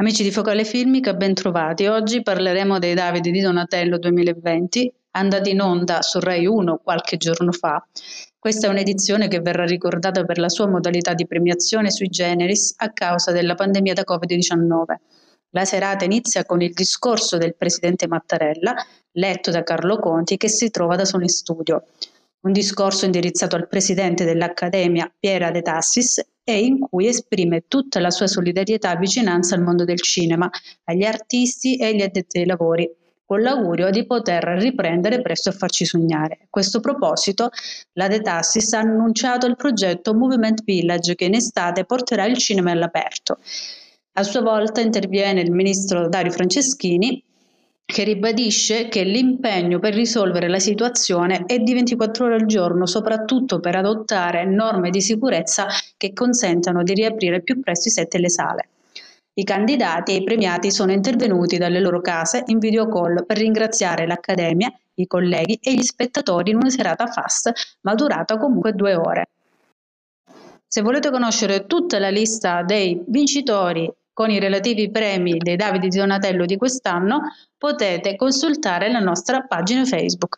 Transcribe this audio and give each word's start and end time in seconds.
Amici 0.00 0.22
di 0.22 0.30
Focale 0.30 0.64
Filmica, 0.64 1.12
ben 1.12 1.34
trovati. 1.34 1.84
Oggi 1.86 2.22
parleremo 2.22 2.78
dei 2.78 2.94
Davide 2.94 3.30
di 3.30 3.42
Donatello 3.42 3.98
2020, 3.98 4.90
andati 5.10 5.50
in 5.50 5.60
onda 5.60 6.00
su 6.00 6.18
Rai 6.20 6.46
1 6.46 6.80
qualche 6.82 7.18
giorno 7.18 7.52
fa. 7.52 7.86
Questa 8.38 8.66
è 8.66 8.70
un'edizione 8.70 9.28
che 9.28 9.40
verrà 9.40 9.66
ricordata 9.66 10.24
per 10.24 10.38
la 10.38 10.48
sua 10.48 10.66
modalità 10.66 11.12
di 11.12 11.26
premiazione 11.26 11.90
sui 11.90 12.08
generis 12.08 12.72
a 12.78 12.90
causa 12.94 13.30
della 13.30 13.54
pandemia 13.54 13.92
da 13.92 14.04
Covid-19. 14.06 14.94
La 15.50 15.66
serata 15.66 16.06
inizia 16.06 16.46
con 16.46 16.62
il 16.62 16.72
discorso 16.72 17.36
del 17.36 17.54
presidente 17.54 18.08
Mattarella, 18.08 18.74
letto 19.12 19.50
da 19.50 19.62
Carlo 19.62 19.98
Conti, 19.98 20.38
che 20.38 20.48
si 20.48 20.70
trova 20.70 20.96
da 20.96 21.04
solo 21.04 21.24
in 21.24 21.28
studio. 21.28 21.84
Un 22.40 22.52
discorso 22.52 23.04
indirizzato 23.04 23.54
al 23.54 23.68
presidente 23.68 24.24
dell'Accademia, 24.24 25.12
Piera 25.20 25.50
De 25.50 25.60
Tassis, 25.60 26.24
e 26.50 26.64
in 26.64 26.80
cui 26.80 27.06
esprime 27.06 27.64
tutta 27.68 28.00
la 28.00 28.10
sua 28.10 28.26
solidarietà 28.26 28.94
e 28.94 28.98
vicinanza 28.98 29.54
al 29.54 29.62
mondo 29.62 29.84
del 29.84 30.00
cinema, 30.00 30.50
agli 30.84 31.04
artisti 31.04 31.76
e 31.76 31.86
agli 31.86 32.02
addetti 32.02 32.38
ai 32.38 32.46
lavori, 32.46 32.90
con 33.24 33.42
l'augurio 33.42 33.90
di 33.90 34.04
poter 34.06 34.42
riprendere 34.58 35.22
presto 35.22 35.50
a 35.50 35.52
farci 35.52 35.84
sognare. 35.84 36.38
A 36.42 36.46
questo 36.50 36.80
proposito, 36.80 37.50
la 37.92 38.08
De 38.08 38.20
Tassis 38.20 38.72
ha 38.72 38.80
annunciato 38.80 39.46
il 39.46 39.54
progetto 39.54 40.14
Movement 40.14 40.64
Village 40.64 41.14
che 41.14 41.26
in 41.26 41.34
estate 41.34 41.84
porterà 41.84 42.26
il 42.26 42.36
cinema 42.38 42.72
all'aperto. 42.72 43.38
A 44.14 44.24
sua 44.24 44.42
volta 44.42 44.80
interviene 44.80 45.40
il 45.42 45.52
ministro 45.52 46.08
Dario 46.08 46.32
Franceschini 46.32 47.22
che 47.90 48.04
ribadisce 48.04 48.88
che 48.88 49.02
l'impegno 49.02 49.78
per 49.78 49.94
risolvere 49.94 50.48
la 50.48 50.58
situazione 50.58 51.44
è 51.46 51.58
di 51.58 51.74
24 51.74 52.26
ore 52.26 52.34
al 52.36 52.46
giorno, 52.46 52.86
soprattutto 52.86 53.60
per 53.60 53.76
adottare 53.76 54.44
norme 54.44 54.90
di 54.90 55.00
sicurezza 55.00 55.66
che 55.96 56.12
consentano 56.12 56.82
di 56.82 56.94
riaprire 56.94 57.42
più 57.42 57.60
presto 57.60 57.88
i 57.88 57.90
set 57.90 58.14
e 58.14 58.18
le 58.18 58.30
sale. 58.30 58.68
I 59.34 59.44
candidati 59.44 60.12
e 60.12 60.16
i 60.16 60.24
premiati 60.24 60.70
sono 60.70 60.92
intervenuti 60.92 61.56
dalle 61.56 61.80
loro 61.80 62.00
case 62.00 62.42
in 62.46 62.58
video 62.58 62.88
call 62.88 63.24
per 63.24 63.38
ringraziare 63.38 64.06
l'Accademia, 64.06 64.72
i 64.94 65.06
colleghi 65.06 65.58
e 65.62 65.74
gli 65.74 65.82
spettatori 65.82 66.50
in 66.50 66.56
una 66.56 66.70
serata 66.70 67.06
fast, 67.06 67.52
ma 67.82 67.94
durata 67.94 68.36
comunque 68.36 68.72
due 68.72 68.94
ore. 68.94 69.28
Se 70.66 70.82
volete 70.82 71.10
conoscere 71.10 71.66
tutta 71.66 71.98
la 71.98 72.10
lista 72.10 72.62
dei 72.62 73.02
vincitori 73.06 73.90
con 74.20 74.28
i 74.30 74.38
relativi 74.38 74.90
premi 74.90 75.38
dei 75.38 75.56
Davide 75.56 75.88
di 75.88 75.96
Donatello 75.96 76.44
di 76.44 76.58
quest'anno, 76.58 77.22
potete 77.56 78.16
consultare 78.16 78.92
la 78.92 78.98
nostra 78.98 79.46
pagina 79.48 79.86
Facebook. 79.86 80.36